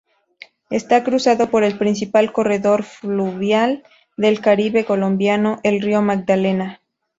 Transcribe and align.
Está 0.71 1.03
cruzado 1.03 1.51
por 1.51 1.63
el 1.63 1.77
principal 1.77 2.33
corredor 2.33 2.81
fluvial 2.81 3.83
del 4.17 4.41
caribe 4.41 4.83
colombiano, 4.83 5.59
el 5.61 5.79
río 5.79 6.01
Magdalena. 6.01 6.81